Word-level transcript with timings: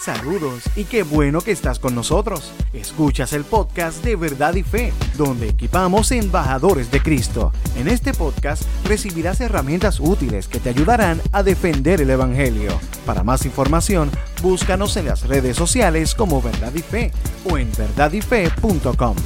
Saludos 0.00 0.64
y 0.76 0.84
qué 0.84 1.02
bueno 1.02 1.42
que 1.42 1.50
estás 1.50 1.78
con 1.78 1.94
nosotros. 1.94 2.54
Escuchas 2.72 3.34
el 3.34 3.44
podcast 3.44 4.02
de 4.02 4.16
Verdad 4.16 4.54
y 4.54 4.62
Fe, 4.62 4.94
donde 5.18 5.50
equipamos 5.50 6.10
embajadores 6.10 6.90
de 6.90 7.02
Cristo. 7.02 7.52
En 7.76 7.86
este 7.86 8.14
podcast 8.14 8.62
recibirás 8.88 9.42
herramientas 9.42 10.00
útiles 10.00 10.48
que 10.48 10.58
te 10.58 10.70
ayudarán 10.70 11.20
a 11.32 11.42
defender 11.42 12.00
el 12.00 12.08
Evangelio. 12.08 12.70
Para 13.04 13.24
más 13.24 13.44
información, 13.44 14.10
búscanos 14.40 14.96
en 14.96 15.04
las 15.04 15.28
redes 15.28 15.58
sociales 15.58 16.14
como 16.14 16.40
Verdad 16.40 16.72
y 16.74 16.80
Fe 16.80 17.10
o 17.44 17.58
en 17.58 17.70
verdadyfe.com. 17.76 19.16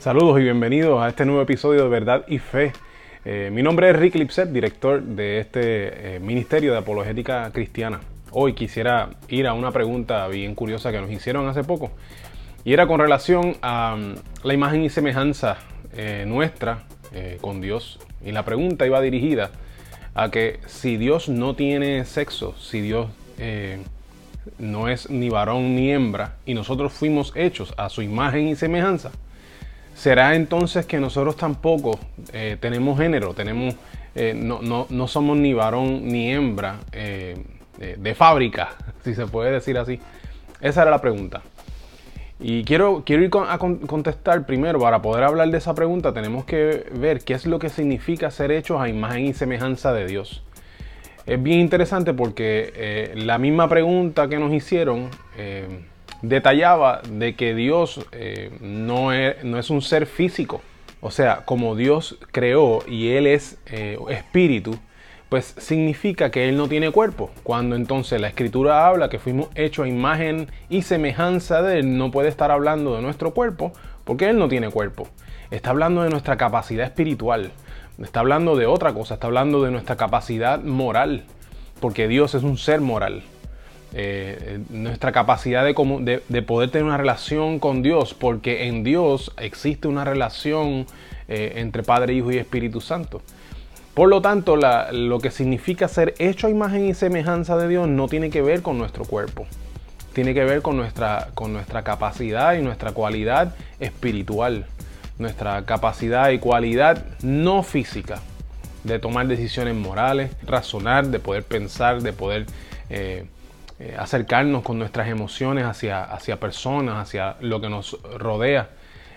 Saludos 0.00 0.38
y 0.38 0.42
bienvenidos 0.42 1.02
a 1.02 1.08
este 1.08 1.24
nuevo 1.24 1.40
episodio 1.40 1.84
de 1.84 1.88
Verdad 1.88 2.26
y 2.28 2.40
Fe. 2.40 2.74
Eh, 3.24 3.48
mi 3.50 3.62
nombre 3.62 3.88
es 3.88 3.96
Rick 3.96 4.16
Lipset, 4.16 4.50
director 4.50 5.02
de 5.02 5.38
este 5.38 6.16
eh, 6.16 6.20
Ministerio 6.20 6.72
de 6.72 6.78
Apologética 6.78 7.50
Cristiana 7.54 8.00
hoy 8.38 8.52
quisiera 8.52 9.08
ir 9.28 9.46
a 9.46 9.54
una 9.54 9.72
pregunta 9.72 10.28
bien 10.28 10.54
curiosa 10.54 10.92
que 10.92 11.00
nos 11.00 11.10
hicieron 11.10 11.48
hace 11.48 11.64
poco. 11.64 11.90
Y 12.66 12.74
era 12.74 12.86
con 12.86 13.00
relación 13.00 13.56
a 13.62 13.96
mm, 13.96 14.14
la 14.46 14.52
imagen 14.52 14.84
y 14.84 14.90
semejanza 14.90 15.56
eh, 15.94 16.24
nuestra 16.26 16.84
eh, 17.14 17.38
con 17.40 17.62
Dios. 17.62 17.98
Y 18.22 18.32
la 18.32 18.44
pregunta 18.44 18.84
iba 18.84 19.00
dirigida 19.00 19.52
a 20.14 20.30
que 20.30 20.60
si 20.66 20.98
Dios 20.98 21.30
no 21.30 21.56
tiene 21.56 22.04
sexo, 22.04 22.54
si 22.58 22.82
Dios 22.82 23.08
eh, 23.38 23.78
no 24.58 24.90
es 24.90 25.08
ni 25.08 25.30
varón 25.30 25.74
ni 25.74 25.90
hembra, 25.90 26.36
y 26.44 26.52
nosotros 26.52 26.92
fuimos 26.92 27.32
hechos 27.36 27.72
a 27.78 27.88
su 27.88 28.02
imagen 28.02 28.48
y 28.48 28.54
semejanza, 28.54 29.12
¿será 29.94 30.34
entonces 30.34 30.84
que 30.84 31.00
nosotros 31.00 31.36
tampoco 31.36 31.98
tenemos 32.60 32.98
género, 32.98 33.32
tenemos, 33.34 33.74
no, 34.34 34.60
no, 34.60 34.86
no, 34.88 35.08
somos 35.08 35.36
ni 35.38 35.52
varón 35.52 36.06
ni 36.06 36.30
hembra? 36.30 36.80
De, 37.78 38.14
fábrica, 38.14 38.70
si 39.04 39.14
se 39.14 39.26
puede 39.26 39.50
decir 39.50 39.78
así? 39.78 40.00
Esa 40.60 40.82
era 40.82 40.90
la 40.90 41.00
pregunta. 41.00 41.42
Y 42.38 42.64
quiero, 42.64 43.02
quiero 43.06 43.24
ir 43.24 43.30
a 43.48 43.58
contestar 43.58 44.44
primero, 44.44 44.78
para 44.78 45.00
poder 45.00 45.24
hablar 45.24 45.48
de 45.50 45.58
esa 45.58 45.74
pregunta, 45.74 46.12
tenemos 46.12 46.44
que 46.44 46.86
ver 46.92 47.20
qué 47.20 47.32
es 47.34 47.46
lo 47.46 47.58
que 47.58 47.70
significa 47.70 48.30
ser 48.30 48.52
hechos 48.52 48.80
a 48.80 48.88
imagen 48.88 49.26
y 49.26 49.32
semejanza 49.32 49.92
de 49.94 50.06
Dios. 50.06 50.42
Es 51.26 51.42
bien 51.42 51.60
interesante 51.60 52.12
porque 52.14 52.72
eh, 52.76 53.12
la 53.16 53.38
misma 53.38 53.68
pregunta 53.68 54.28
que 54.28 54.38
nos 54.38 54.52
hicieron 54.52 55.10
eh, 55.36 55.66
detallaba 56.22 57.00
de 57.10 57.34
que 57.34 57.54
Dios 57.54 58.06
eh, 58.12 58.50
no, 58.60 59.12
es, 59.12 59.42
no 59.42 59.58
es 59.58 59.70
un 59.70 59.82
ser 59.82 60.06
físico. 60.06 60.60
O 61.00 61.10
sea, 61.10 61.44
como 61.44 61.74
Dios 61.74 62.18
creó 62.32 62.78
y 62.86 63.08
Él 63.08 63.26
es 63.26 63.58
espíritu, 64.08 64.78
pues 65.28 65.54
significa 65.58 66.30
que 66.30 66.48
Él 66.48 66.56
no 66.56 66.68
tiene 66.68 66.90
cuerpo. 66.90 67.30
Cuando 67.42 67.76
entonces 67.76 68.20
la 68.20 68.28
escritura 68.28 68.86
habla 68.86 69.08
que 69.08 69.18
fuimos 69.18 69.48
hechos 69.54 69.86
a 69.86 69.88
imagen 69.88 70.48
y 70.68 70.82
semejanza 70.82 71.62
de 71.62 71.80
Él, 71.80 71.98
no 71.98 72.10
puede 72.10 72.28
estar 72.28 72.50
hablando 72.50 72.94
de 72.96 73.02
nuestro 73.02 73.34
cuerpo 73.34 73.72
porque 74.04 74.28
Él 74.28 74.38
no 74.38 74.48
tiene 74.48 74.70
cuerpo. 74.70 75.08
Está 75.50 75.70
hablando 75.70 76.02
de 76.02 76.10
nuestra 76.10 76.36
capacidad 76.36 76.86
espiritual, 76.86 77.52
está 78.02 78.20
hablando 78.20 78.56
de 78.56 78.66
otra 78.66 78.92
cosa, 78.92 79.14
está 79.14 79.26
hablando 79.26 79.62
de 79.62 79.70
nuestra 79.70 79.96
capacidad 79.96 80.60
moral, 80.60 81.24
porque 81.80 82.08
Dios 82.08 82.34
es 82.34 82.42
un 82.42 82.58
ser 82.58 82.80
moral. 82.80 83.22
Eh, 83.94 84.58
nuestra 84.68 85.12
capacidad 85.12 85.64
de, 85.64 86.22
de, 86.28 86.42
poder 86.42 86.70
tener 86.70 86.84
una 86.84 86.98
relación 86.98 87.58
con 87.58 87.82
Dios, 87.82 88.12
porque 88.14 88.66
en 88.66 88.84
Dios 88.84 89.32
existe 89.38 89.88
una 89.88 90.04
relación 90.04 90.86
eh, 91.28 91.54
entre 91.56 91.82
Padre, 91.82 92.12
Hijo 92.12 92.30
y 92.30 92.36
Espíritu 92.36 92.80
Santo. 92.80 93.22
Por 93.96 94.10
lo 94.10 94.20
tanto, 94.20 94.56
lo 94.56 95.20
que 95.20 95.30
significa 95.30 95.88
ser 95.88 96.14
hecho 96.18 96.48
a 96.48 96.50
imagen 96.50 96.84
y 96.84 96.92
semejanza 96.92 97.56
de 97.56 97.66
Dios 97.66 97.88
no 97.88 98.08
tiene 98.08 98.28
que 98.28 98.42
ver 98.42 98.60
con 98.60 98.76
nuestro 98.76 99.06
cuerpo. 99.06 99.46
Tiene 100.12 100.34
que 100.34 100.44
ver 100.44 100.60
con 100.60 100.76
nuestra, 100.76 101.28
con 101.32 101.54
nuestra 101.54 101.82
capacidad 101.82 102.52
y 102.56 102.60
nuestra 102.60 102.92
cualidad 102.92 103.54
espiritual. 103.80 104.66
Nuestra 105.18 105.64
capacidad 105.64 106.28
y 106.28 106.38
cualidad 106.38 107.06
no 107.22 107.62
física 107.62 108.20
de 108.84 108.98
tomar 108.98 109.28
decisiones 109.28 109.74
morales, 109.74 110.30
razonar, 110.42 111.06
de 111.06 111.18
poder 111.18 111.44
pensar, 111.44 112.02
de 112.02 112.12
poder 112.12 112.44
eh, 112.90 113.24
eh, 113.78 113.96
acercarnos 113.98 114.62
con 114.62 114.78
nuestras 114.78 115.08
emociones 115.08 115.64
hacia, 115.64 116.04
hacia 116.04 116.38
personas, 116.38 116.96
hacia 116.96 117.36
lo 117.40 117.62
que 117.62 117.70
nos 117.70 117.96
rodea. 118.18 118.68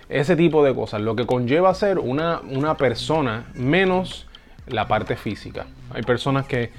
Ese 0.08 0.38
tipo 0.38 0.64
de 0.64 0.74
cosas, 0.74 1.02
lo 1.02 1.18
que 1.18 1.26
conlleva 1.26 1.74
ser 1.74 2.00
una, 2.00 2.40
una 2.50 2.78
persona 2.78 3.44
menos 3.56 4.26
la 4.70 4.88
parte 4.88 5.16
física. 5.16 5.68
Hay 5.94 6.04
personas 6.04 6.46
que, 6.46 6.72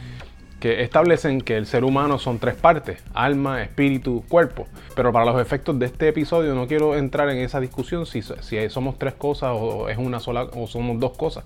establecen 0.62 1.40
que 1.40 1.56
el 1.56 1.64
ser 1.64 1.84
humano 1.84 2.18
son 2.18 2.38
tres 2.38 2.54
partes, 2.54 3.02
alma, 3.14 3.62
espíritu, 3.62 4.24
cuerpo. 4.28 4.66
Pero 4.94 5.12
para 5.12 5.24
los 5.24 5.40
efectos 5.40 5.78
de 5.78 5.86
este 5.86 6.08
episodio 6.08 6.54
no 6.54 6.66
quiero 6.66 6.96
entrar 6.96 7.30
en 7.30 7.38
esa 7.38 7.60
discusión 7.60 8.04
si, 8.04 8.20
si 8.22 8.68
somos 8.68 8.98
tres 8.98 9.14
cosas 9.14 9.52
o 9.54 9.88
es 9.88 9.96
una 9.96 10.20
sola 10.20 10.48
o 10.54 10.66
somos 10.66 11.00
dos 11.00 11.16
cosas. 11.16 11.44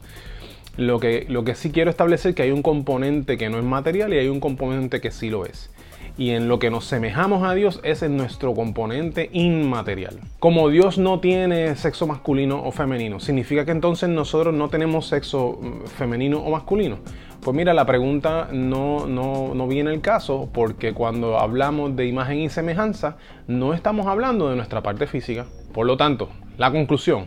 Lo 0.76 0.98
que, 0.98 1.26
lo 1.28 1.44
que 1.44 1.54
sí 1.54 1.70
quiero 1.70 1.90
establecer 1.90 2.30
es 2.30 2.34
que 2.34 2.42
hay 2.42 2.50
un 2.50 2.62
componente 2.62 3.38
que 3.38 3.48
no 3.48 3.58
es 3.58 3.64
material 3.64 4.12
y 4.12 4.18
hay 4.18 4.28
un 4.28 4.40
componente 4.40 5.00
que 5.00 5.12
sí 5.12 5.30
lo 5.30 5.46
es 5.46 5.70
y 6.16 6.30
en 6.30 6.48
lo 6.48 6.58
que 6.58 6.70
nos 6.70 6.84
semejamos 6.84 7.42
a 7.42 7.54
Dios 7.54 7.80
es 7.82 8.02
en 8.02 8.16
nuestro 8.16 8.54
componente 8.54 9.30
inmaterial. 9.32 10.20
Como 10.38 10.68
Dios 10.68 10.98
no 10.98 11.20
tiene 11.20 11.74
sexo 11.76 12.06
masculino 12.06 12.62
o 12.64 12.70
femenino, 12.70 13.18
¿significa 13.18 13.64
que 13.64 13.72
entonces 13.72 14.08
nosotros 14.08 14.54
no 14.54 14.68
tenemos 14.68 15.06
sexo 15.06 15.58
mm, 15.60 15.86
femenino 15.86 16.38
o 16.38 16.50
masculino? 16.50 16.98
Pues 17.42 17.54
mira, 17.54 17.74
la 17.74 17.84
pregunta 17.84 18.48
no, 18.52 19.06
no, 19.06 19.68
viene 19.68 19.92
el 19.92 20.00
caso 20.00 20.48
porque 20.52 20.94
cuando 20.94 21.38
hablamos 21.38 21.94
de 21.94 22.06
imagen 22.06 22.38
y 22.38 22.48
semejanza 22.48 23.18
no 23.46 23.74
estamos 23.74 24.06
hablando 24.06 24.48
de 24.48 24.56
nuestra 24.56 24.82
parte 24.82 25.06
física. 25.06 25.44
Por 25.74 25.86
lo 25.86 25.98
tanto, 25.98 26.30
la 26.56 26.70
conclusión, 26.70 27.26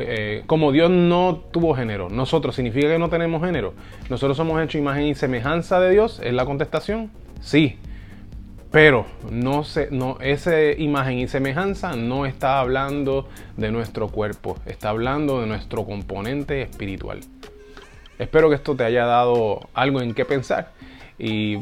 eh, 0.00 0.44
como 0.46 0.72
Dios 0.72 0.90
no 0.90 1.42
tuvo 1.50 1.74
género, 1.74 2.08
nosotros 2.08 2.54
significa 2.54 2.88
que 2.88 2.98
no 2.98 3.10
tenemos 3.10 3.44
género. 3.44 3.74
Nosotros 4.08 4.38
somos 4.38 4.58
hechos 4.62 4.76
imagen 4.76 5.08
y 5.08 5.14
semejanza 5.14 5.80
de 5.80 5.90
Dios, 5.90 6.20
es 6.24 6.32
la 6.32 6.46
contestación. 6.46 7.10
Sí, 7.42 7.76
pero 8.72 9.06
no 9.30 9.62
se, 9.64 9.88
no, 9.90 10.16
esa 10.20 10.72
imagen 10.72 11.18
y 11.18 11.28
semejanza 11.28 11.94
no 11.94 12.24
está 12.24 12.58
hablando 12.58 13.28
de 13.58 13.70
nuestro 13.70 14.08
cuerpo, 14.08 14.56
está 14.64 14.88
hablando 14.88 15.42
de 15.42 15.46
nuestro 15.46 15.84
componente 15.84 16.62
espiritual. 16.62 17.20
Espero 18.18 18.48
que 18.48 18.54
esto 18.54 18.74
te 18.74 18.84
haya 18.84 19.04
dado 19.04 19.60
algo 19.74 20.00
en 20.00 20.14
qué 20.14 20.24
pensar 20.24 20.70
y 21.18 21.58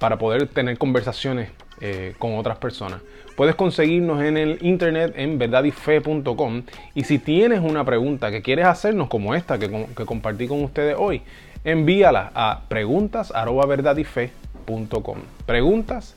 para 0.00 0.18
poder 0.18 0.48
tener 0.48 0.76
conversaciones 0.76 1.50
eh, 1.80 2.14
con 2.18 2.36
otras 2.36 2.58
personas. 2.58 3.00
Puedes 3.36 3.54
conseguirnos 3.54 4.20
en 4.22 4.36
el 4.36 4.58
internet 4.60 5.14
en 5.16 5.38
verdadyfe.com 5.38 6.64
y 6.94 7.04
si 7.04 7.20
tienes 7.20 7.60
una 7.60 7.84
pregunta 7.84 8.32
que 8.32 8.42
quieres 8.42 8.66
hacernos 8.66 9.08
como 9.08 9.36
esta 9.36 9.56
que, 9.56 9.86
que 9.96 10.04
compartí 10.04 10.48
con 10.48 10.64
ustedes 10.64 10.96
hoy, 10.98 11.22
envíala 11.62 12.32
a 12.34 12.62
preguntas@verdadyfe.com. 12.68 15.18
Preguntas 15.46 16.16